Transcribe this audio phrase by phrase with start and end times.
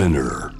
[0.00, 0.50] Spinner.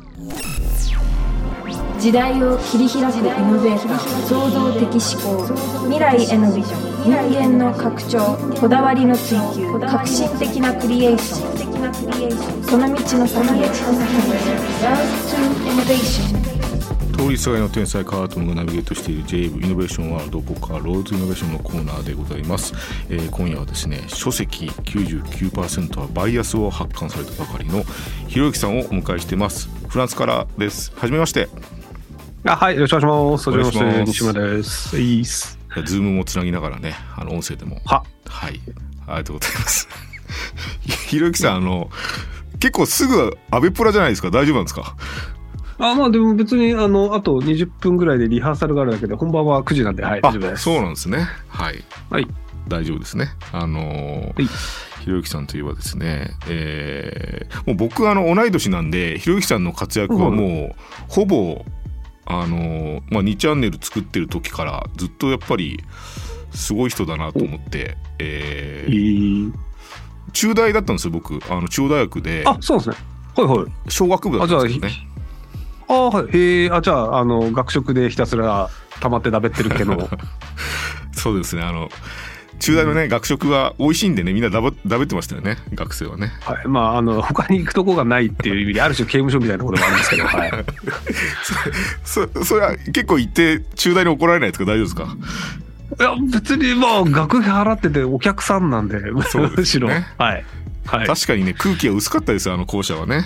[1.99, 5.47] 時代を切り開くイノベーター創造的思考
[5.85, 12.65] 未来へのビジョン人間の拡張こだわりの追求革新的なクリエーション。
[12.65, 13.65] その道の先へ。
[14.83, 15.37] Love to
[15.71, 16.40] Innovation
[17.21, 22.73] 通りすがりの天才カートンがナビゲートしている JAV イノベーションワールドここからローズイノベーションのコーナーでございます、
[23.11, 27.85] えー今夜はですね書籍99%はバイアスを発刊されたばかりの
[28.29, 29.69] ひろゆきさんをお迎えしてます。
[29.89, 30.93] フランスからです。
[30.97, 31.49] はじめまして。
[32.45, 33.51] あはい、よろしくお願いします。
[33.51, 34.99] はじめまして、西村です。
[34.99, 35.25] いい。
[35.25, 37.81] ズームもつなぎながらねあの音声でも。
[37.85, 38.61] は、はい。
[39.07, 39.89] ありがとうございます。
[41.09, 41.91] ひろゆきさんあの
[42.59, 44.31] 結構すぐアベプラじゃないですか。
[44.31, 44.97] 大丈夫なんですか？
[45.81, 50.63] あ、まあでも別に、あの、あと20分ぐらいでリハーサルがあるだけで、本番は9時なんで、はい、大あ丈夫です。
[50.65, 52.27] そうなんですねはいはい。
[52.69, 53.29] 大丈夫ですね。
[53.53, 54.47] あのーい
[55.01, 61.65] ひろゆきさんといえばですね、えーもう僕あの同い年なんでひろゆきさんの活躍はもうほぼ
[62.27, 65.81] あのーまあ2チャンネル作ってる時からずっとやっぱり
[66.53, 69.53] すごい人だなと思って、えー
[70.33, 72.97] 中大だったんですよ僕あの中央大学であ、そうですね。
[73.37, 73.73] はいはい。
[73.89, 74.93] 小学部だったんですけどね。
[75.95, 76.37] あはい。
[76.37, 78.69] へえ、あ、じゃあ、あの、学食でひたすら
[79.01, 80.09] 溜まってだべってるけど、
[81.13, 81.91] そうですねあの
[82.61, 86.31] 中大のね、学食は美味しいんでねみんなだばだべってましたよね学生はね。
[86.43, 86.69] はい。
[86.69, 90.53] まあ、あの、他に行くとこがないっていう意味で、ある種刑務所みたいなところもあるんですけど、はい。
[92.05, 95.17] そそれは結構行って中大に怒られないですか大丈夫ですか？
[95.99, 98.99] いや、別に、まあ、学費払っててお客さんなんで、
[99.31, 100.45] そうですむしろ、ねはい。
[100.87, 101.07] はい。
[101.07, 103.25] 確かにね空気が薄かったですよあの校舎はね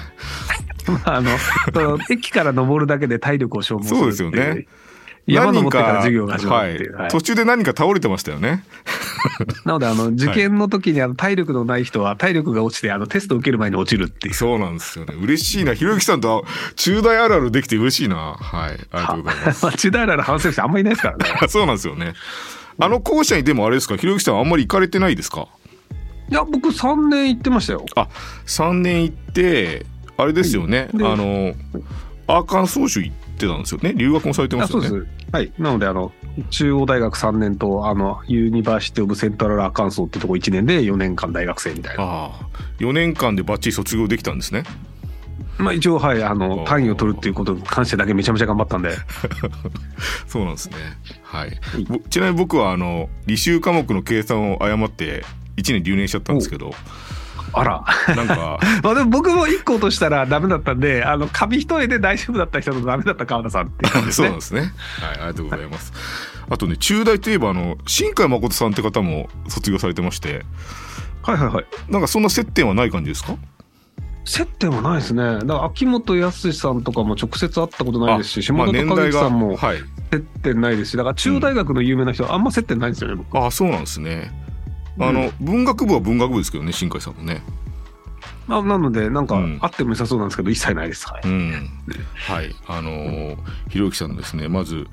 [0.48, 0.73] ま
[1.05, 1.31] あ、あの、
[1.73, 4.67] その駅から登るだけで体力を消耗するそうですよね。
[5.27, 6.93] 山登ってから授業が始まるっていう。
[6.93, 7.03] はい。
[7.05, 7.11] はい。
[7.11, 8.63] 途中で何か倒れてましたよね。
[9.65, 14.35] なので、あの、受験の時にあの体力のない人は体力が落ちて、あの、テストを受ける前に落ちるっていう。
[14.35, 15.15] そうなんですよね。
[15.19, 15.73] 嬉しいな。
[15.73, 16.45] ひろゆきさんと
[16.77, 18.35] 中大あるあるできて嬉しいな。
[18.39, 18.73] はい。
[18.73, 19.65] ありがとうございます。
[19.65, 21.25] まあ、中大ら反省してあんまりいないですからね。
[21.48, 22.13] そうなんですよね。
[22.79, 23.97] あの校舎にでもあれですか？
[23.97, 25.47] ひろゆきさんあんまり行かれてないですか？
[26.31, 27.87] いや、僕3年行ってましたよ。
[27.97, 28.08] あ
[28.47, 31.55] 3年行ってあれですよねあでの
[32.27, 35.25] アーカンソー州行ってたんですよね留学もされてまあそうすよねです。
[35.35, 35.52] はい。
[35.58, 36.13] なので、あの、
[36.51, 42.05] 中央大学3年と、あの、 University of Central Arkansas ってとこ1年で4年間大学生みたいな。
[42.05, 42.48] ああ
[42.79, 44.63] 4年間でバッチリ卒業できたんですね
[45.58, 48.91] まあ一応、はい、ああのー、単位を取るっていうことに関してだけめちゃめちゃ頑張ったんで。
[50.27, 50.77] そうなんですね。
[51.23, 51.58] はい。
[51.89, 55.25] ぼちなみに僕はあの履修科目の計算を誤って
[55.57, 56.73] 1年留年しちゃったんですけど、
[57.55, 57.85] あら。
[58.17, 64.35] なんか まあでも僕も1個落としたらダメだったんで、あの、紙一重で大丈夫だった人とダメだった川田さんっていうね そうなん。
[64.37, 64.61] ですね。
[64.61, 65.93] はい、ありがとうございます。
[66.51, 70.45] あとね中大といえばあの新海誠さんって方も卒業されてまして、
[71.23, 71.64] はいはいはい。
[71.89, 73.35] なんかそんな接点はない感じですか？
[74.27, 75.23] 接点はないですね。
[75.23, 79.79] だから秋元康さんとかも直接会ったことないですし、まあ下田孝之さんもはい。
[80.13, 83.39] 接点ないですし、だから中央大学の有名な人はあんま接点ないんですよね、僕。
[83.43, 84.31] あ、そうなんですね。
[84.99, 87.43] あの、文学部は文学部ですけどね新海さんもね。
[88.47, 89.59] まあ、なので、なんかうん。
[89.59, 91.07] 会っても良さそうなんですけど、一切ないです。
[91.09, 91.23] はい。
[91.25, 91.71] うん、
[92.15, 93.37] はい、あのー
[93.71, 94.87] ひろゆきさんのですね、まず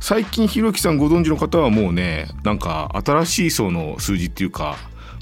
[0.00, 4.76] 最近ひろゆきさんご存知の方はもうね、なんか新しい層の数字っていうか、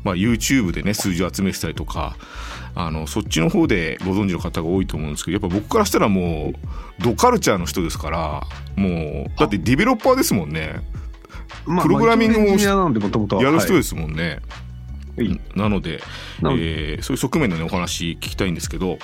[0.05, 2.16] まあ YouTube でね数字を集めてたりとか、
[2.75, 6.53] あのそっちの方でご存知の方が多いと思うんですけど、やっぱ僕からしたらも
[7.00, 8.43] うドカルチャーの人ですから、
[8.77, 11.01] もうだってディベロッパーですもんね、まあ
[11.64, 14.40] プログラミングもやる人ですもんね。
[15.16, 16.00] はいなので、
[16.40, 18.98] えーそういう側面のねお話聞きたいんですけど、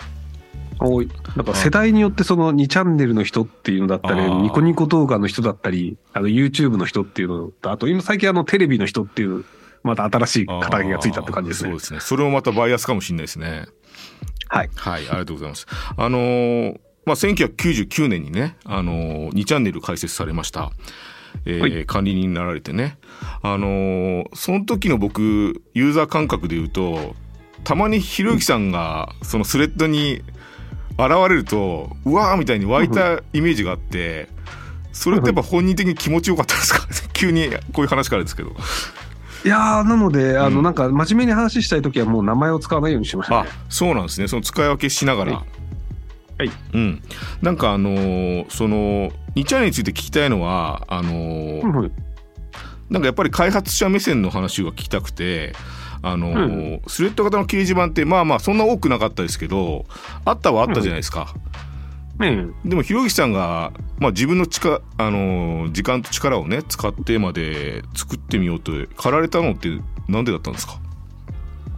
[0.80, 1.08] 多い。
[1.36, 9.44] なんか世代によってその2チャンネルの人っていうのだったりニコニコ動画の人だったり、あの YouTube の人っていうのと、あと今最近あのテレビの人っていう、
[9.82, 11.78] また新しい肩書きがついたって感じですねそう。
[11.78, 12.00] ですね。
[12.00, 13.66] それもまたバイアスかもしれないですね。
[14.48, 14.70] はい。
[14.75, 15.66] はい、ありがとうございます。
[15.96, 20.70] あのーまあ、1999年にね、あのー、2チャンネル開設されました。
[21.44, 21.87] えーはい。
[21.87, 22.99] 管理人になられてね。
[23.43, 27.15] あのーその時の僕、ユーザー感覚で言うと、
[27.65, 30.23] たまにひろゆきさんが、そのスレッドに
[30.99, 34.29] 現れると、うわーみたいに湧いたイメージがあって、
[34.93, 36.87] それってやっぱ本人的に気持ちよかったですか？
[37.12, 38.55] 急にこういう話からですけど。
[39.44, 40.64] いやー、なので、あの、うん。
[40.64, 43.50] なんか真面目に話したいときはもう名前を使わないようにしましたあね。
[43.69, 44.26] そうなんですね。
[44.26, 45.32] その使い分けしながら。
[45.35, 45.44] はい
[46.38, 46.50] はい。
[46.75, 47.02] うん。
[47.43, 51.90] なんかあのーその2チャンネルについて聞きたいのはあのーうんはい
[52.90, 55.52] なんかやっぱり開発者目線の話が聞きたくて
[56.00, 59.85] あのースレッド型の掲示板ってまあまあそんな多くなかったですけど
[60.25, 61.35] あったはあったじゃないですか、
[62.19, 69.69] ねでもひろゆきさんが、まあ、自分の力、あのー時間と力をね使ってまで作ってみようと駆られたのって
[70.08, 70.81] なんでだったんですか？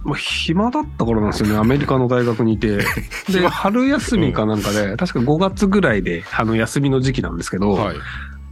[0.02, 2.78] まあ、暇だった頃なんですよね、アメリカの大学にいて。
[3.30, 7.96] で、春休みかなんかで、確か5月ぐらいで、あの、休みの時期なんですけど、はい。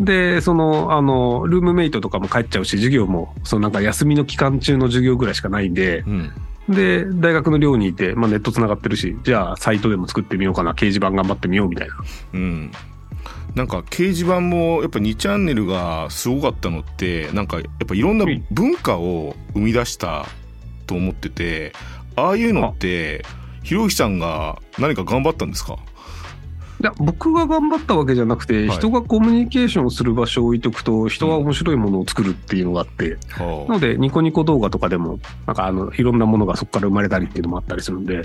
[0.00, 6.30] で、その、あの、ルームメイトとかも帰っちゃうし、授業も、そのなんか休みの期間中の授業ぐらいしかないんで、うん。
[6.68, 11.94] で、大学の寮にいて、まあネット繋がってるし、じゃあサイトでも作ってみようかな、掲示板頑張ってみようみたいな。
[12.34, 12.70] うん。
[13.54, 20.26] なんか掲示板もやっぱ2チャンネルがすごかったのってなんかやっぱいろんなうん文化を生み出した
[20.88, 21.72] と思ってて
[22.16, 23.24] ああいうのって
[23.62, 25.76] ひろゆきさんが何か頑張ったんですか？
[26.80, 28.76] いや、僕が頑張ったわけじゃなくて、はい。
[28.76, 35.18] 人がコミュニケーションをする場所を置いとくと、人が面白いものを作るっていうのがあって、はなので、ニコニコ動画とかでも、
[35.48, 38.22] なんかあの、いろんなものがそこから生まれたりっていうのもあったりするんで、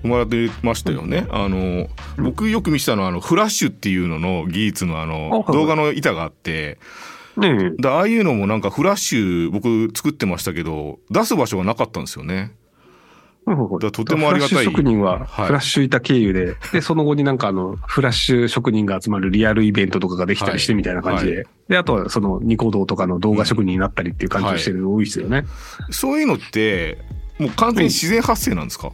[0.00, 1.26] 生まれてましたよね。
[1.30, 5.44] あの僕よく見てたのはあのフラッシュっていうのの技術のああのはい。
[5.52, 6.78] 動画の板があって
[7.36, 12.54] ねえ、でああいうのもなんかフラッシュ僕作ってましたけど出す場所がなかったんですよね。
[13.44, 14.48] だからとてもありがたい。
[14.48, 15.46] フラッシュ職人は、はい。
[15.46, 21.46] フラッシュ板経由で、で、その後になんかあの、フラッシュ職人が集まるリアルイベントとかができたりしてみたいな感じで、はい。
[21.70, 25.44] で、あとはそのニコ動とかの動画職人になったりっていう感じをしてるの多いですよね。
[25.90, 26.98] そういうのって
[27.40, 28.92] もう完全に自然発生なんですか、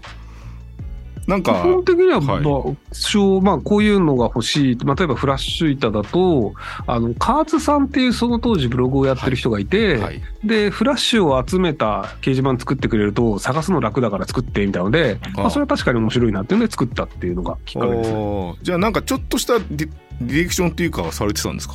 [1.28, 2.42] なんか基本的には、はい。
[2.42, 4.78] まあ、小まあ、こういうのが欲しい。
[4.78, 6.54] 例えばフラッシュ板だと、
[6.86, 18.54] あの、カーツさんっていうその当時ブログをやってる人がいて、はい、で、フラッシュを集めた掲示板作ってくれると、探すの楽だから作ってみたいので、あまあ、それは確かに面白いなっていうので作ったっていうのがきっかけですね。
[18.62, 19.90] じゃあなんかちょっとしたディ
[20.22, 21.75] レクションっていうかはされてたんですか？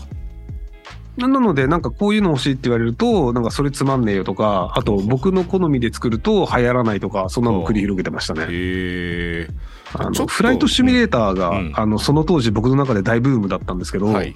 [1.18, 9.48] なので、なんかこういうの欲しいって言われると、なんかそれつまんねえよとか、あと僕の好みで作ると流行らないとか、そんなの繰り広げてましたね。
[9.96, 11.74] あのフライトシミュレーターが、うん。
[11.76, 14.34] あの、その当時僕の中で大ブームだったんですけど、はい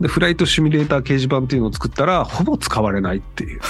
[0.00, 3.60] で、フライトシミュレーター掲示板っていうのを作ったら、ほぼ使われないっていう。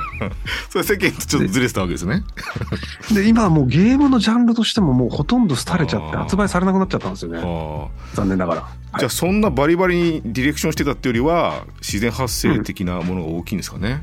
[0.70, 2.24] それ世間とちょっとずれてたわけですね
[3.12, 7.40] で、今はもうゲームのジャンルとしてももうほとんど廃れちゃって発売されなくなっちゃったんですよね。
[7.42, 8.68] あ残念ながら。
[8.92, 14.02] あじゃあそんなバリバリにディレクションしてたってよりは自然発生的なものが大きいんですかね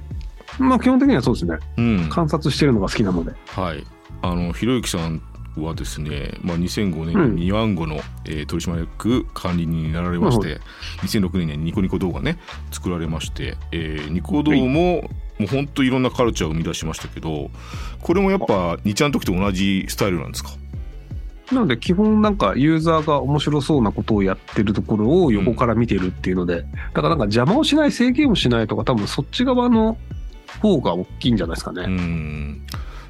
[0.59, 1.57] まあ基本的にはそうですね。
[1.77, 3.31] うん観察してるのが好きなので。
[3.47, 3.83] はい
[4.21, 5.21] あのひろゆきさん
[5.63, 10.59] はですね、まあ、2005年にニワンゴの、えー取締役管理人になられまして、
[11.01, 12.37] 2006年にニコニコ動画ね
[12.71, 15.09] 作られまして、えーニコ動も、
[15.39, 17.51] もう本当いろんなカルチャーを生み出しましたけど
[18.01, 20.51] これもやっぱ2ちゃんの時と同じスタイルなんですか？
[21.51, 29.97] なので基本なんかユーザーが面白そうなことをやってるところを横から見てるっていうので、だからなんか邪魔をしない制限をしないとか多分そっち側の
[30.61, 31.83] 方が大きいんじゃないですかね。
[31.83, 32.61] うん。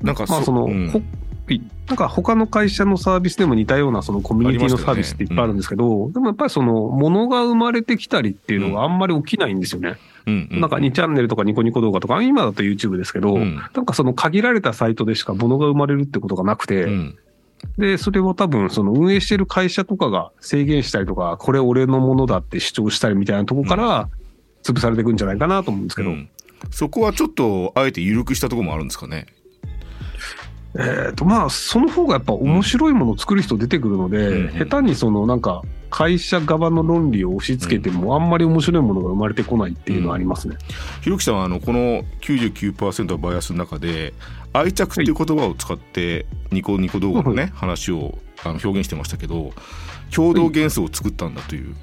[0.01, 0.89] なんかまあその、うん。
[0.89, 1.01] ほ
[1.87, 9.97] なんか他の会社のサービスでも似たようなそのコミュニティのサービスっていっぱいあるんですけど、でもやっぱりその物が生まれてきたりっていうのがあんまり起きないんですよね。
[10.25, 10.61] うんうん。
[10.61, 13.55] なんか2チャンネルとかニコニコ動画とか、今だと YouTube ですけど、うん。
[13.55, 17.17] なんかその限られたサイトでしか物が生まれるってことがなくて、うん。
[17.77, 24.09] で、それを多分その運営してる会社とかが制限したりとか、これ俺のものだって主張したりみたいなとこから
[24.63, 26.29] 潰されていくんじゃないかなと思うんですけど、うん。
[26.71, 29.27] そこはちょっとあえて緩くしたところもあるんですかね
[30.77, 34.69] えっ、と、まあ、その方がやっぱ面白いものを作る人出てくるので、うんうん。
[34.69, 40.57] 下手にそのなんか、会社側の論理を押し付けても、あんまり面白いものが生まれてこないっていうのはありますね。
[41.01, 44.13] ひろきさんはあのこの99%のバイアスの中で
[44.51, 49.51] 愛着っていう言葉を使ってニコニコ動画のね話をあの表現してましたけど
[50.13, 51.75] 共同元素を作ったんだという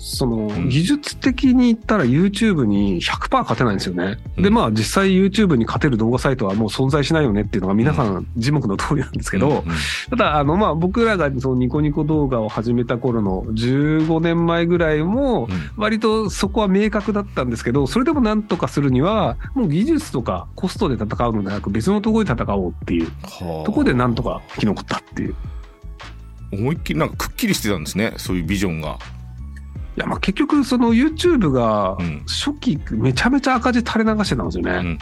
[0.00, 0.68] その、ん。
[0.70, 4.16] 技術的に言ったら YouTube に100%勝てないんですよね。
[4.36, 4.54] で、うん。
[4.54, 9.62] まあ実際 YouTube に勝てる動画サイトはもう存在しないよねっていうのが皆さん字幕の通りなんですけど、
[10.08, 23.66] ただ、あの、まあ僕らがそのニコニコ動画を始めた頃の15年前ぐらいも、割とそこは明確だったんですけど、それでもなんとかするには、もう技術とかコストで戦うのではなく別のところで戦おうっていうはあ。
[23.66, 25.34] ところでなんとか生き残ったっていう。
[26.52, 28.14] 思いっきりなんかくっきりしてたんですね。
[28.16, 28.98] そういうビジョンが。
[29.96, 32.22] いや、まあ結局その YouTube がうん。
[32.26, 34.98] 初期めちゃめちゃ赤字垂れ流してたんですよね。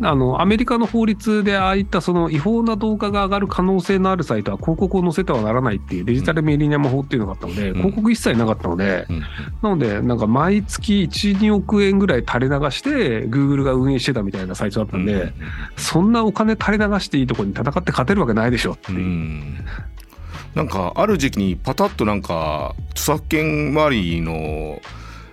[0.00, 7.76] あの、アメリカの法律でああいったその違法な動画が上がる可能性のあるサイトは広告を載せてはならないっていうデジタルメディアム法っていうのがあったので、うん。
[7.76, 9.06] 広告一切なかったので、
[9.62, 15.32] なので、なんか毎月1、2億円ぐらい垂れ流して、Google が運営してたみたいなサイトだったんで、うん
[15.76, 18.96] そんなお金垂れ流していいところに戦って勝てるわけないでしょってう。
[18.96, 19.64] いう。
[20.54, 24.80] んなんかある時期にパタッとなんか著作権周りの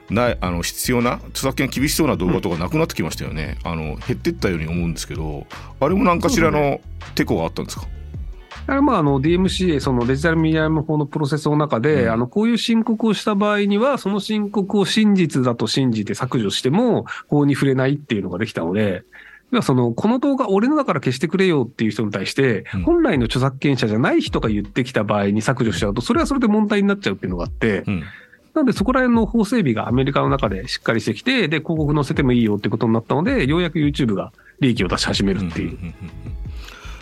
[0.10, 5.46] ないあの必要な著作権厳しそうな動画とかなくなってきましたよね、あの減ってったように思うんですけど
[5.80, 6.82] あれも何かしらの
[7.16, 7.88] テコがあったんですか？
[8.68, 12.12] あれまあ、あの DMCA、そのデジタルメディアム法のプロセスの中で、うん。
[12.12, 19.04] あの、こういう申告をした場合には、その申告を真実だと信じて削除しても、法に触れないっていうのができたので、
[19.52, 22.84] 要はその、この動画俺のだから消してくれよっていう人に対して、うん。
[22.84, 28.04] 本来の著作権者じゃない人が言ってきた場合に削除しちゃうと、それはそれで問題になっちゃうっていうのがあって、うん。
[28.54, 35.70] なのでそこら辺の法整備がアメリカの中でしっかりしてきて、で、広告載せてもいいよってことになったので、ようやく YouTube が利益を出し始めるっていう。
[35.70, 35.94] んんんん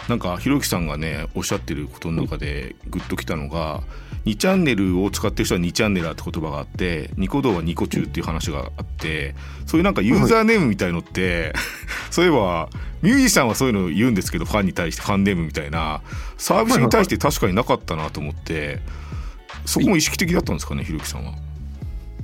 [0.09, 3.81] なんかひろゆきさんがねおっしゃってることの中でグッときたのが
[4.25, 9.35] 2チャンネルを使ってる人は2チャンネラーって言葉があってニコ動はニコ中っていう話があって
[9.67, 11.53] そういうなんかユーザーネームみたいのって、
[12.09, 12.69] そういえば
[13.01, 16.01] ミュージシャンはそういうの言うんですけどファンに対してファンネームみたいな
[16.37, 18.79] サービスに対して確かになかったなと思って
[19.65, 21.33] そこも意識的だったんですかねひろゆきさんは。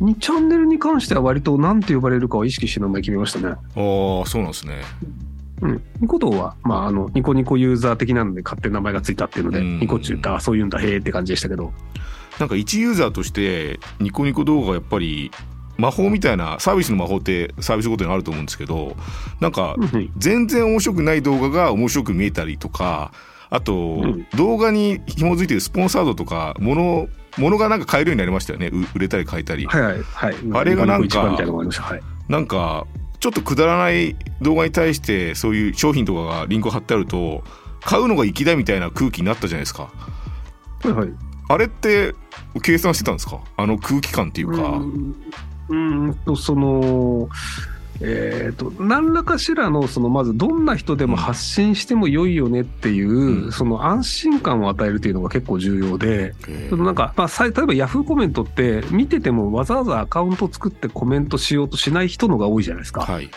[0.01, 3.47] 2チャンネルに関しては割と何て呼ばれるかを意識して名前決めましたね。
[3.47, 4.81] ああそうなんですね。
[5.61, 5.81] うん。
[6.01, 11.73] ニコ動は、まあ、あの、ニコニコユーザー的なので勝手に名前がついたっていうので、うんニコ中って、あ、そういうんだ、へえって感じでしたけど。
[12.39, 15.31] なんか一ユーザーとしてニコニコ動画がやっぱり
[15.77, 18.95] 魔法みたいなサービスの魔法ってサービスごとにあると思うんですけど
[19.39, 23.11] なんかうん全然面白くない動画が面白く見えたりとか
[23.49, 27.07] あとん動画に紐づいてるスポンサードとかもの
[27.37, 29.65] ものがなんか買えるようになりましたよねう売れたり買えたり。
[29.65, 30.35] はいはいはい。
[30.53, 31.37] あれがなんか。
[32.29, 32.87] なんか
[33.19, 37.43] ちょっとくだらない動画に対してそういう商品とかがリンク貼ってあると
[37.81, 39.91] 買うのが粋だみたいな空気になったじゃないですか。
[40.83, 41.09] はいはい。
[41.47, 42.15] あれって
[42.61, 43.39] 計算してたんですか？
[43.57, 44.63] あの空気感っていうか。
[44.63, 45.15] うん
[45.67, 47.27] うーんと、その、
[48.01, 56.33] えっ、と、何らかしらの、その、まず、どんな人でも発信しても良いよねっていう、うんその安心感を与えるっていうのが結構重要で、
[56.71, 63.01] なんか、まあ、さ例えばヤフーコメントって、見ててもわざわざアカウント作ってコメントしようとしない人のが多いじゃないですか。
[63.01, 63.29] はい。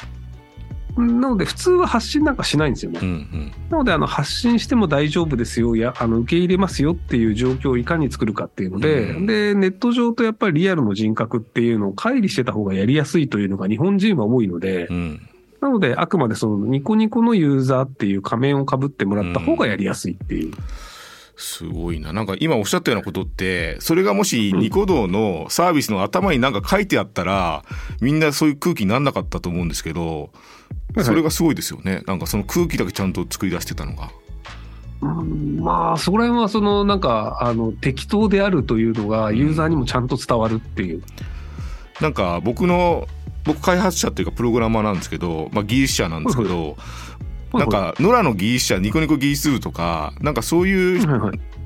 [0.98, 3.00] なので、普通は発信なんかしないんですよね。
[3.02, 3.52] うんうん。
[3.70, 15.28] なので、あの、発信しても大丈夫ですよ、や、あの、受け入れますよっていう状況をいかに作るかっていうので、うんで、ネット上とやっぱりリアルの人格っていうのを乖離してた方がやりやすいというのが日本人は多いので、うん。
[15.60, 20.52] なので、あくまでそのニコニコのユーザーっていう仮面を被ってもらった方がやりやすいっていう。
[21.38, 22.12] すごいな。
[22.12, 27.64] なんか今おっしゃったようなことって、それがもしニコ動のサービスの頭になんか書いてあったら、
[28.00, 30.30] みんなそういう空気になんなかったと思うんですけど、
[30.94, 32.02] はいそれがすごいですよね。
[32.06, 34.10] なんかその空気だけちゃんと作り出してたのが。
[35.00, 41.02] うんまあ、そこら辺はその、なんか、あの、適当であるというのがユーザーにもちゃんと伝わるっていう。
[42.00, 43.06] なんか僕の、
[43.44, 46.76] 僕開発者っていうかプログラマーなんですけど、まあ技術者なんですけど、
[47.52, 51.06] なんか、野良の技術者、ニコニコ技術部とか、なんかそういう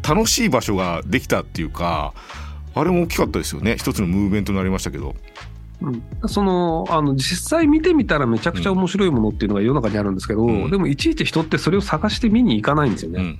[0.06, 2.14] 楽しい場所ができたっていうか、
[2.74, 3.76] あれも大きかったですよね。
[3.78, 5.14] 一つのムーブメントになりましたけど。
[5.82, 13.38] うんその、あの、実際見てみたらめちゃくちゃ面白いものっていうのが世の中にあるんですけど、うんでもいちいち人ってそれを探して見に行かないんですようんうんね。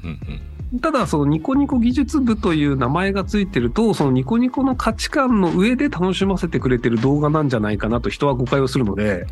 [0.72, 0.80] うん。
[0.80, 9.26] ただ、そのニコニコ技術部という名前がついてると、そのニコニコの価値観の上で楽しませてくれてる動画なんじゃないかなと人は誤解をするので、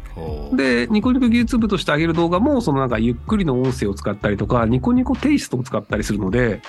[0.52, 6.60] で、ニコニコ技術部として上げる動画も、そのなんかゆっくりの音声を使ったりとか、ニコニコテイストを使ったりするので、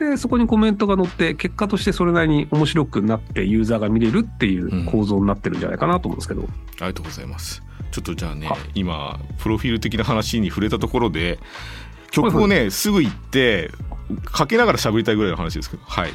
[0.00, 6.42] で、そこにコメントが載って、結果としてそれなりに面白くなってユーザーが見れるっていう構造になってるんじゃないかなと思うんですけど。
[6.42, 7.62] ありがとうございます。
[7.92, 11.38] ちょっとじゃあねは、今、プロフィール的な話に触れたところで、
[12.10, 13.70] 曲をね、すぐ行って、
[14.24, 16.12] かけながら喋りたいぐらいの話ですけど、はい。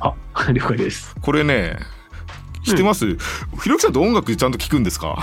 [0.00, 0.14] あ、
[0.52, 1.16] 了解です。
[1.20, 1.78] これね、
[2.64, 3.16] 知ってます、
[3.62, 5.18] ひろきさんって音楽ちゃんと聞くんですか？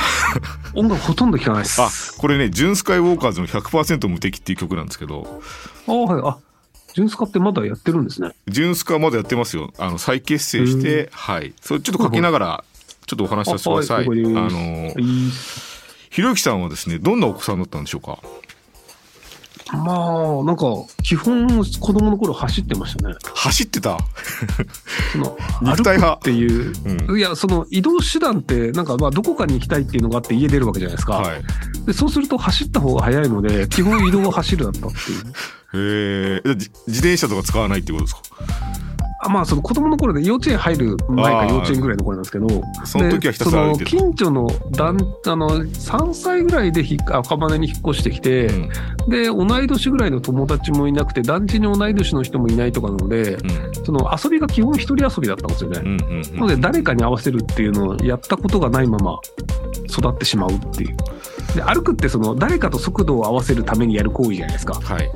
[0.76, 1.82] 音楽ほとんど聞かないです。
[1.82, 1.90] あ、
[2.20, 5.42] これね、ジュンスカイウォーカーズの100%無敵っていう曲なんですけど、
[5.88, 6.22] あはい。
[6.24, 6.38] あ、
[6.94, 8.32] ジュンスカってまだやってるんですね。
[8.48, 9.72] ジュンスカまだやってますよ。
[9.78, 11.54] あの、再結成して、はい。
[11.62, 12.64] それちょっとかけながら、
[13.06, 13.98] ちょっとお話しさせてください。
[13.98, 15.06] ああはい了解ですの、
[16.10, 18.20] ひろゆきさんはですね、どんなお子さんだったんでしょうか？
[19.74, 19.94] ま
[20.42, 20.66] あ、なんか、
[21.02, 23.16] 基本、子供の頃走ってましたね。
[23.34, 23.98] 走ってた？
[25.14, 26.74] その 肉体派っていう、
[27.08, 31.14] うんいや、その移動手段って、なんか、まあ、どこかに行きたいっていうのがあって家出るわけじゃないですか。
[31.14, 31.44] はい。
[31.86, 35.34] でそうすると走った方が早いので、基本移動は走るだったっていう。
[35.74, 38.22] へえ、じ自転車とか使わないってことですか？
[39.24, 42.48] あまあ、その子供の頃で幼稚園入る前か幼稚園ぐらいの頃なんですけど、
[42.86, 44.98] その時はひたすら近所の団
[45.28, 48.70] あの3歳ぐらいでひ赤羽に引っ越してきて、うん。
[49.10, 53.86] で同い年ぐらいの友達もいなくて団地に同い年の人もいないとかなので、うん。
[53.86, 55.82] その遊びが基本一人遊びだったんですよね。
[55.82, 55.90] うん。
[55.90, 56.22] うん。
[56.38, 59.20] なので誰かに合わせるっていうのをやったことがないまま
[59.88, 60.98] 育ってしまうっていう。
[61.56, 64.76] で歩くってその誰かと速度を合わせるためにやる行為じゃないですか。
[64.76, 65.12] はい。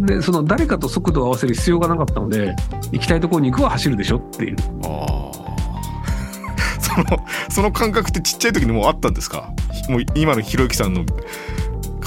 [0.00, 2.54] でその誰かと速度を合わせる必要がなかったので
[2.92, 4.56] 行きたいところに行くは走るでしょっていう。
[4.84, 5.40] ああ。
[6.80, 7.04] その、
[7.50, 9.50] その感覚ってちっちゃい時にもうあったんですか？
[9.88, 11.06] もう今のひろゆきさんの考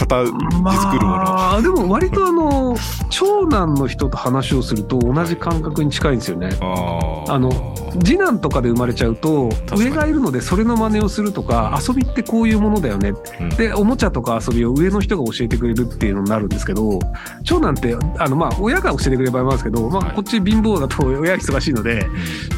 [0.06, 2.76] 形作るもの、まあ、でも割とあの
[3.10, 6.50] 長男の人と話をすると同じ感覚に近いんですよね。
[6.62, 13.14] あの次男とかで生まれちゃうと上がいるのでそれの真似をするとか遊びってこういうものだよね。
[13.40, 13.50] うん。
[13.50, 17.00] でおもちゃとか遊びを上の人が教えてくれるっていうのになるんですけど
[17.44, 20.16] 長男ってあのまあ親が教えてくれる場合もあるんですけど、まあ、はい。
[20.16, 22.08] こっち貧乏だと 親忙しいので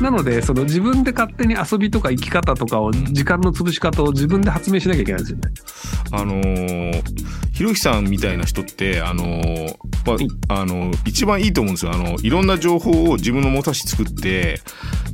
[0.01, 5.43] なのでその自分で勝手に遊びとか生き方とかを時間の潰し方を自分で発明しなきゃいけないんですよね。
[6.11, 9.25] あのーひろゆきさんみたいな人って、あの
[10.05, 10.17] ま
[10.49, 11.93] あ、あのー一番いいと思うんですよ。
[11.93, 14.59] あの、いろんな情報を自分の物差し作って、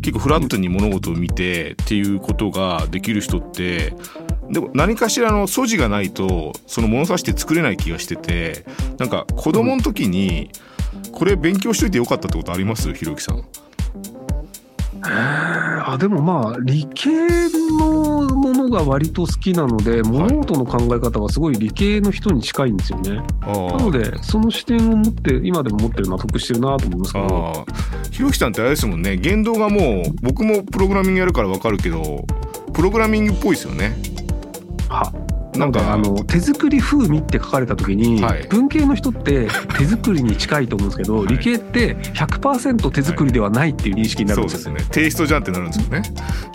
[0.01, 3.93] 結構フラットに物事を見てっていうことができる人って、
[4.49, 8.65] でも何かしらの素地がないと、その物差しって作れない気がしてて、
[8.97, 10.49] なんか子供の時に、
[11.11, 12.91] これ勉強しといてよかったってことあります？
[12.93, 13.45] ひろきさん。
[15.03, 17.10] あでもまあ理系
[17.79, 23.24] のものが割と好きなので物事の考え方はすごい理系の人に近いんですよね。
[23.41, 27.65] あなーのでその視点を持って今でも持ってるのは得してるなと思いますけど。
[28.12, 29.17] ひろきさんってあれですもんね。
[29.17, 32.25] 言動がもう、僕もプログラミングやるからわかるけど、
[32.74, 33.96] プログラミングっぽいですよね。
[34.89, 35.12] は
[35.53, 44.79] ななんんかかあの手作り風味って書かれた時に、はい文系の人って手作りに近いと思うんですけど、はい理系って100%手作りではないっていう認識になるんですよね。
[44.79, 45.03] そうですね。
[45.03, 46.01] テイストじゃんってなるんですよね。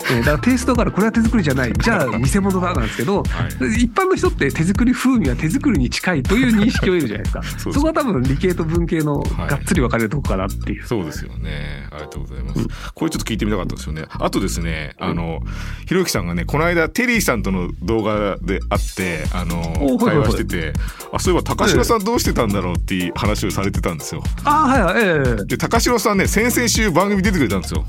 [0.09, 3.83] えーだからテイストからこれは手作りじゃないじゃあ 偽物だなんですけどはい。
[3.83, 10.85] 一般の人って手作り風味は手作りに近いという認識を得るじゃないですかそこは多分理系と文系のはいがっつり分かれるとこかなっていう。
[10.85, 11.87] そうですよね。
[11.91, 12.65] ありがとうございます。
[12.93, 14.05] これちょっと聞いてみたかったですよね。
[14.09, 15.41] あとですね、あの、
[15.87, 18.86] ひろゆきさんがね、この間、テリーさんとの動画で会って、
[19.33, 20.73] あの、おはいはいはい会話してて、
[21.11, 24.23] あ、そういえば高城さんどうしてたんだろうっていう話をされてたんですよ。
[24.43, 27.85] あーはいはいええで、高城さんね、先々週番組出てくれたんですよ。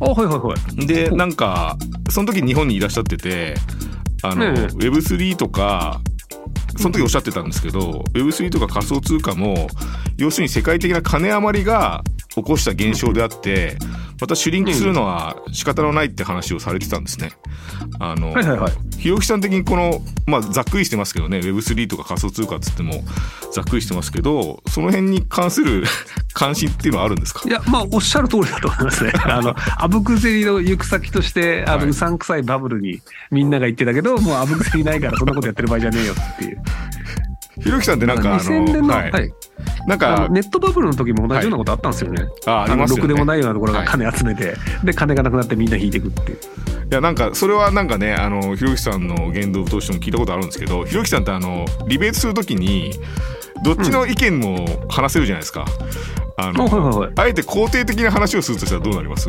[0.00, 0.86] あはいはいはい。
[0.86, 1.76] で、なんか、
[2.10, 3.54] その時日本にいらっしゃってて、
[4.22, 6.00] あの、ええ Web3 とか、
[6.76, 9.68] その時おっしゃってたんですけど、Web3 とか仮想通貨も、
[10.16, 12.02] 要するに世界的な金余りが
[12.42, 13.76] 起こした現象であって、
[14.20, 17.32] またシュリンクするのは仕方のないって話をされてたんですね。
[18.00, 23.04] あの、はいはいはいひろきさん的にこの、まあ、ざっくりしてますけどね、Web3 とか仮想通貨っつっても、
[23.52, 25.84] ざっくりしてますけど、その辺に関する
[26.34, 27.42] 関心っていうのはあるんですか？
[27.48, 29.12] いや、まあ、おっしゃる通りだと思いますね。
[29.24, 36.58] あの、あぶく銭の行く先として、あの、はいうさんくさいバブルにみんなが言ってたけど、もうあぶく銭ないからそんなことやってる場合じゃねえよっていう。
[37.60, 39.32] ひろきさんってなんか、あ2000年の、の、ははいい。
[39.86, 42.26] なんあかの、ネットバブルの時も同じようなことあったんですよね。
[42.46, 46.38] あありますよねろくでもないようなところがはい金集めて、で、金がなくなってみんな引いていくっていう。
[46.90, 52.92] いやなんかそれはなんかねあのひろゆきさんの言動としても聞いたことあるんですけどひろゆきさんってあのリベートするときに
[53.62, 55.66] どっちの意見も話せるじゃないですか。
[56.38, 59.28] あの、あはいはいはいあえて肯定的な話をするとしたらどうなります？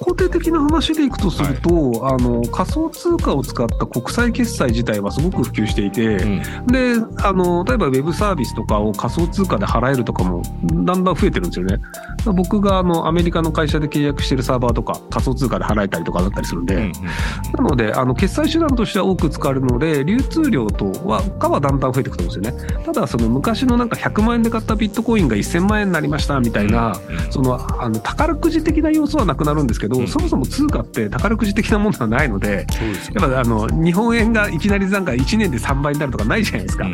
[0.00, 6.66] 肯定的な話でいくとすると、あの仮想通貨を使った国際決済自体はすごく普及していて、うん。
[6.66, 10.42] であの例えばウェブサービスとかを仮想通貨で払えるとかも
[10.84, 11.78] だんだん増えてるんですよね。
[12.24, 16.92] 僕があのアメリカの会社で契約してるサーバーとか仮想通貨で払えたりとかだったりするんで、うんうん。
[16.92, 22.84] なのであの決済手段としては多く使われるので流通量とはかはだんだん増えていくと思うんですよね。
[22.84, 27.32] ただその昔のなんか100万円で買ったビットコインが1000万円になりましたみたいな、うん。
[27.32, 32.66] そのあの宝くじ的な要素はなくなるんですけど、うんそもそも通貨って宝くじ的なものはないので
[33.14, 36.86] やっぱあの日本円がいきなりなんか1年で3倍になるとかないじゃないですか。
[36.86, 36.92] うん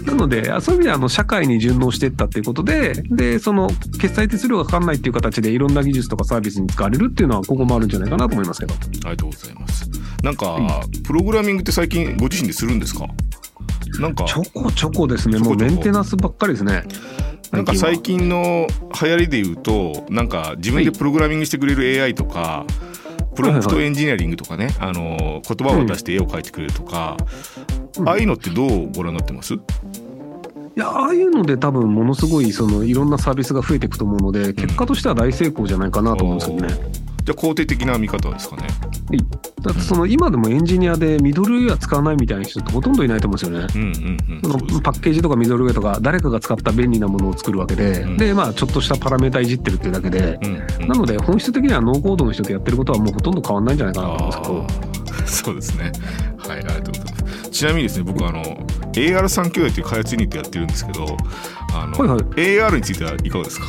[0.00, 3.68] なのであそういう意味ではあの社会に順応していったっていうことででその
[4.00, 8.74] 決済手数料がかかんないっていう形でいろんな技術とかサービスに使われるっていうのは今後もあるんじゃないかなと思いますけど。
[8.74, 9.90] ありがとうございます。
[10.22, 13.06] なんか、プログラミングって最近ご自身でするんですか？
[14.00, 16.84] なんかちょこちょこですねもうメンテナンスばっかりですね。
[17.52, 18.66] なんか最近近の
[19.00, 22.64] 流行りで言うとなんか自分でプログラミングしてくれる AI とか、
[23.34, 27.16] プロンプトエンジニアリングとかね、あの言葉を出して絵を描いてくれるとか、
[27.98, 28.08] うん。
[28.08, 29.58] ああいうのってどうご覧になってます、い
[30.76, 37.09] やああいうので多分ものすごいそのいろんなサービスが増えていくと思うので結果としては大成功じゃないかなと思うんですけどね。
[37.24, 38.66] じゃあ肯定的な見方ですかね。
[39.62, 43.66] だってその今でもエンジニアでミドルウェア使わないみたいな人ってほとんどいないと思うんですよね。
[43.74, 44.66] うんうんうん。
[44.68, 55.50] そのパッケージとかミドルウェアとか誰かが使った便利なものを作るわけで、うんでまあちょっとしたパラメータいじってるっていうだけで、うんうんなので本質的にはノーコードの人とやってることはもうほとんど変わんないんじゃないかなと思うんですけど。
[55.50, 55.92] そうですね。
[56.38, 57.50] はい、ありがとうございます。
[57.50, 58.42] ちなみにですね、僕あの
[58.92, 61.16] AR3 兄弟という開発ユニットやってるんですけど、
[61.74, 63.66] あの、はいはい AR についてはいかがですか？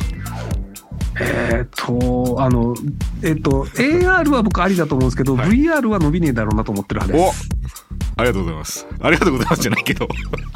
[1.22, 2.74] えーっとあの
[3.22, 7.48] えーっと AR は僕ありだと思うんですけど、はい VR は伸びねえだろうなと思ってる派です。
[8.16, 8.86] ありがとうございます。
[9.00, 10.08] ありがとうございますじゃないけど。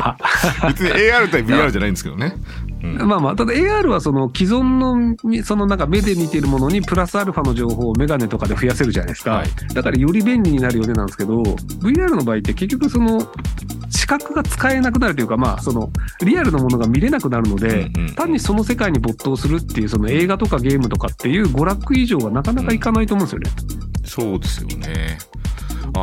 [0.68, 2.36] 別に AR 対 VR じゃないんですけどね、
[2.82, 13.26] うん、まあまあただ AR はその既存のそのなんか目で見てるものにプラスアルファの情報をメガネとかで増やせるじゃないですか、はい、だからより便利になるよねなんですけど VR の場合って結局その
[13.90, 15.90] 視覚が使えなくなるというかまあその
[16.24, 23.50] リアルのものが見れなくなるので、単にその世界に没頭するっていうその映画とかゲームとかっていう娯楽以上はなかなかいかないと思うんですよね、
[24.00, 25.18] うん、そうですよね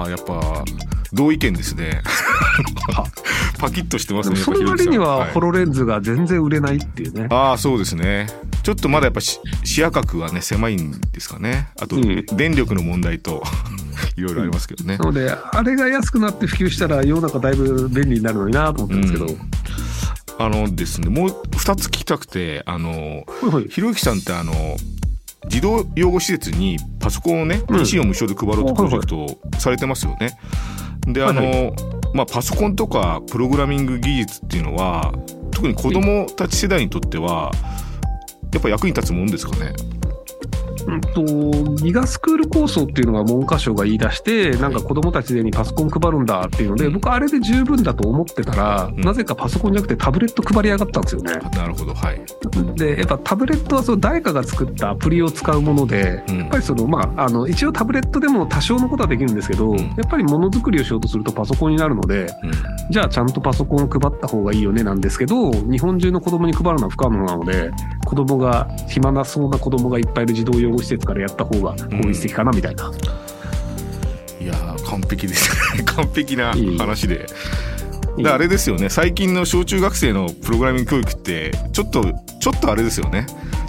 [0.02, 0.66] あやっぱ
[1.14, 2.02] 同意見ですね。
[3.60, 8.28] パキッとしてますねその割にはホロレンズが全然売れないっていうね、はい、ああそうですね。
[8.64, 9.40] ちょっとまだやっぱ視
[9.82, 11.70] 野角はね狭いんですかね。
[11.80, 11.98] あと、
[12.36, 13.44] 電力の問題と
[14.16, 19.38] いろいろありますけどね、なのであれが安くなって普及したら世の中だいぶ便利になるのになと思ってるんですけど、うん。
[20.40, 23.26] あのですねもう2つ聞きたくてあの、
[23.70, 24.54] ひろゆきさんってあの
[25.48, 30.38] 児童養護施設にパソコンをね、PC を無償で配ろうとプロジェクトをされてますよね。
[31.08, 31.74] であの、はいはい、
[32.14, 35.14] まあ、パソコンとかプログラミング技術っていうのは
[35.52, 37.52] 特に子どもたち世代にとっては
[38.54, 39.74] やっぱ役に立つもんですかね？
[40.88, 41.24] うんと、
[41.84, 51.34] ギガスクール構想っていうのが文科省が言い出して、なんか子供たちにパソコン配るんだっていうので、僕あれで十分だと思ってたら、うん、なぜかパソコンじゃなくてタブレット配りやがったんですよね。
[51.56, 52.22] なるほど、はい。
[52.76, 62.28] で、やっぱタブレットはその誰かが作ったアプリを使うもので、うん、やっぱりその、まあ、あの、一応タブレットでも多少のことはできるんですけど、うん、やっぱりものづくりをしようとするとパソコンになるので、
[62.90, 67.72] じゃあちゃんとパソコンを配った方がいいよねなんですけど、日本中の子供に配るのは不可能なので、
[68.06, 72.92] 子供が、暇なそうな子供がいっぱいいる児童養護施設からやった方が効率的かなみたいな。
[74.40, 74.54] いや
[74.86, 77.28] 完璧ですね 完璧な話で。
[78.18, 82.04] であれですよね最近の小中学生のプログラミング教育ってちょっと
[82.40, 83.26] ちょっとあれですよね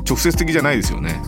[0.06, 1.22] 直接的じゃないですよね。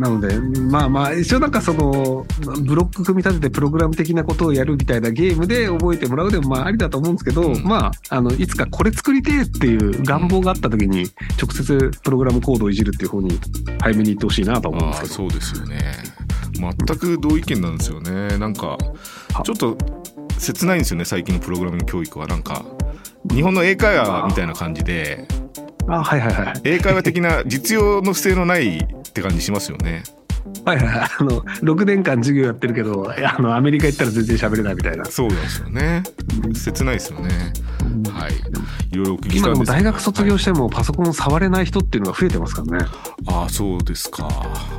[0.00, 2.26] なので、まあまあ、一応なんかその、
[2.62, 11.06] ブロック組み立ててプログラム的なことをやるみたいなゲームで覚えてもらうでもまあありだと思うんですけど、うん、まあ、あの、いつかこれ作りてえっていう願望があった時に、
[11.40, 13.38] 直接プログラムコードをいじるっていう方に
[13.80, 15.14] 早めに行ってほしいなと思うんですけど。
[15.14, 15.80] そうですよね。
[16.54, 18.38] 全く同意見なんですよね。
[18.38, 18.76] なんか、
[19.44, 19.76] ちょっと
[20.38, 22.26] 切ないんですよね、最近のプログラミング教育は。
[22.26, 22.64] なんか、
[23.32, 25.26] 日本の英会話みたいな感じで、
[25.88, 26.60] あはいはいはい。
[26.64, 30.02] 英会話的な実用の不正のないって感じしますよね。
[30.64, 35.04] はいはい、あの6年間授業やってるけどあのアメリカ行ったら全然喋れないみたいな。
[35.04, 36.02] そうなんですよね。
[36.54, 37.28] 切ないですよね、
[38.10, 38.32] はい。
[38.90, 42.86] いろいろお聞きしたんです今でも大学卒業してもパソコン触れない人っていうのが増えてますからね。
[43.26, 44.28] ああそうですか。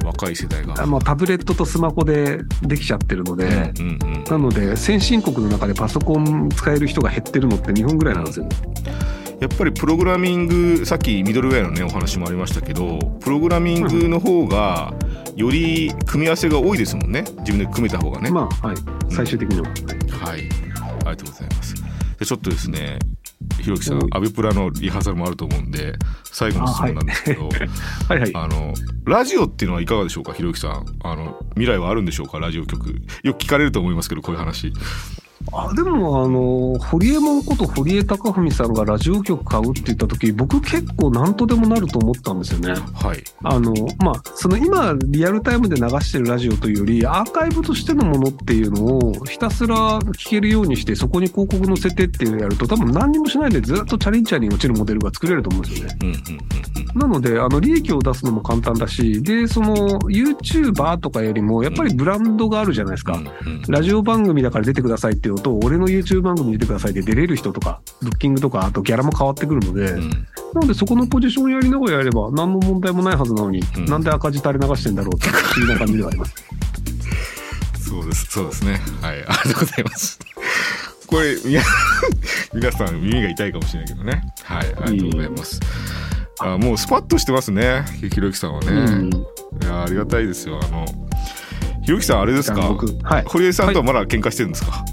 [0.04, 0.86] 若い世代が。
[0.88, 8.56] もうタブレットとスマホでできちゃってるので、うんうんうん、なので先進国の中でパソコン使える人が減ってるのって日本ぐらいなんですよね、
[9.42, 14.94] やっぱりプログラミングさっきミドルウェアのねお話もありましたけどプログラミングの方が
[15.36, 17.24] より組み合わせが多いですもんね。
[17.40, 18.30] 自分で組めた方がね。
[18.30, 18.78] まあはい。
[19.10, 19.68] 最終的には、
[20.26, 21.74] はい、ありがとうございます。
[22.20, 23.00] でちょっとですね
[23.60, 25.94] ひろきさん、アベプラのリハーサルもあると思うんで、
[26.26, 27.50] 最後の質問なんですけど、
[28.10, 28.32] はい、はい。
[28.36, 28.74] あの、
[29.06, 30.86] ラジオっていうのはいかがでしょうか、ひろきさん。
[31.04, 33.02] あの、未来はあるんでしょうか、ラジオ局。
[33.24, 34.74] よく聞かれると思いますけど、こういう話。
[35.52, 42.74] あでもあの堀江門こと堀江貴文さんがラジオ局買うって言った時僕結構何とでもなると思ったんですよね。
[42.94, 55.98] はい、あのまあその今リアルタイムで流してるラジオというよりアーカイブとしてのものっていうのをひたすら聞けるようにしてそこに広告載せてっていうのをやると多分何にもしないでずっとチャリンチャリン落ちるモデルが作れると思うんですよね。
[56.96, 63.20] なのであの利益を出すのも簡単だしでその YouTuber とかよりもやっぱりブランドがあるじゃないですか。
[63.68, 76.36] ラジオ番組だから出てくださいっていうのと、俺の YouTube 番組に出てくださいで出れる人とか、ブッキングとか、あとギャラも変わってくるので、うん、なのでそこのポジションやりながらやれば何の問題もないはずなのに、うん、なんで赤字垂れ流してんだろうって不思議な感じではあります。
[77.90, 78.80] そうです、そうですね。
[79.02, 80.20] はい、ありがとうございます。
[81.08, 81.62] これ、皆
[82.54, 84.24] 皆さん耳が痛いかもしれないけどね。
[84.44, 85.60] はい、ありがとうございます。
[86.40, 88.68] あもうスパッとしてますね、ひろゆきさんはね。
[88.72, 90.60] うん、いやありがたいですよ。
[90.64, 90.86] あの、
[91.84, 92.62] ひろきさんあれですか、
[93.04, 94.92] はい、堀江さんとはまだ喧嘩してるんですか、はい。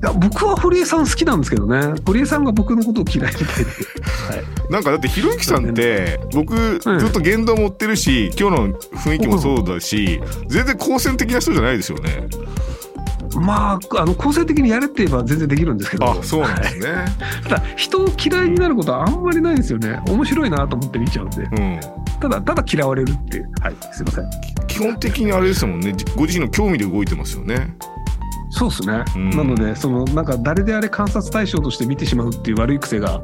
[0.00, 1.94] いや僕は堀江さん好きなんですけどね。
[2.04, 3.70] 堀江さんが僕のことを嫌いみたいで、
[4.34, 12.28] はい、なんかだってひろゆきさんって僕ずっと言動持ってるし、今日の雰囲気もそうだし全然好戦的な人じゃないですよね
[13.40, 16.10] まあ、あの好戦的にやれって言えば全然できるんですけど。
[16.10, 17.04] あそうなんですね、
[17.44, 20.00] ただ人を嫌いになることはあんまりないんですよね。
[20.08, 21.80] 面白いなと思って見ちゃうんで、うん、
[22.20, 23.50] ただただ嫌われるっていう。
[23.60, 23.74] はい。
[23.92, 24.30] すいません。
[24.66, 25.94] 基本的にあれですもんね。
[26.16, 27.76] ご自身の興味で動いてますよね。
[28.50, 33.20] そうですね、うん、なのでそのなんか誰であれ観察対象として見てしまうっていう悪い癖が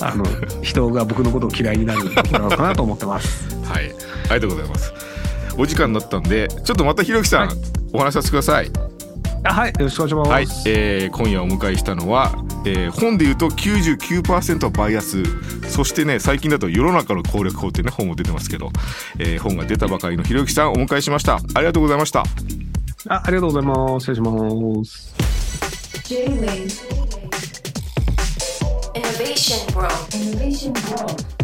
[0.00, 0.24] あの
[0.62, 2.00] 人が僕のことを嫌いになる
[2.32, 3.54] なのかなと思ってます。
[3.64, 3.84] はい。
[4.30, 4.92] ありがとうございます。
[5.56, 7.56] お時間になったんでちょっとまたひろきさん、はい、
[7.92, 8.93] お話しさせてください
[9.44, 10.30] はい、よろしくお願いします。
[10.30, 12.32] はい、えー今夜お迎えしたのは、
[12.64, 15.22] えー本で言うと99%はバイアス。
[15.68, 18.70] そしてね最近だと世の中の攻略法ってね本も出てますけど、
[19.18, 21.36] えー本が出たばかりのひろゆきさんお迎えしました。
[21.54, 22.24] ありがとうございました。
[23.08, 24.04] あありがとうございます。
[24.06, 25.14] 失礼します。
[26.08, 27.04] J-Wave
[28.94, 29.92] Innovation World.
[30.12, 31.43] Innovation World